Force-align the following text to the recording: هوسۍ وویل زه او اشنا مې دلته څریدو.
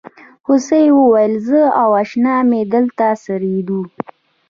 هوسۍ 0.47 0.85
وویل 0.99 1.33
زه 1.47 1.61
او 1.81 1.89
اشنا 2.01 2.35
مې 2.49 2.61
دلته 2.73 3.05
څریدو. 3.23 3.81